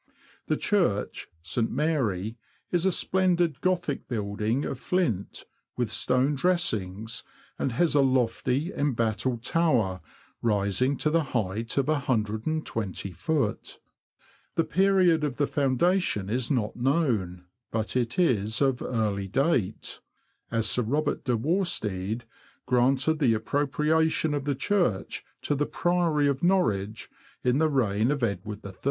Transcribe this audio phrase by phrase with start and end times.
[0.47, 1.69] The Church (St.
[1.69, 2.35] Mary)
[2.71, 5.43] is a splendid Gothic building of flint,
[5.77, 7.21] with stone dressings,
[7.59, 10.01] and has a lofty, embattled tower,
[10.41, 13.77] rising to the height of 120ft.
[14.55, 19.99] The period of the foundation is not known, but it is of early date,
[20.49, 22.23] as Sir Robert de Worstede
[22.65, 27.07] granted the appropriation of the church to the Priory of Norwich,
[27.43, 28.73] in the reign of Edward III.